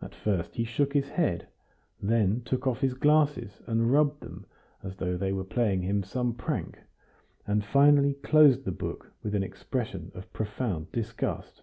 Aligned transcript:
At 0.00 0.12
first 0.16 0.56
he 0.56 0.64
shook 0.64 0.92
his 0.92 1.10
head, 1.10 1.46
then 2.02 2.42
took 2.42 2.66
off 2.66 2.80
his 2.80 2.94
glasses 2.94 3.62
and 3.68 3.92
rubbed 3.92 4.20
them 4.20 4.44
as 4.82 4.96
though 4.96 5.16
they 5.16 5.32
were 5.32 5.44
playing 5.44 5.82
him 5.82 6.02
some 6.02 6.34
prank, 6.34 6.80
and 7.46 7.64
finally 7.64 8.14
closed 8.14 8.64
the 8.64 8.72
book 8.72 9.12
with 9.22 9.36
an 9.36 9.44
expression 9.44 10.10
of 10.16 10.32
profound 10.32 10.90
disgust. 10.90 11.62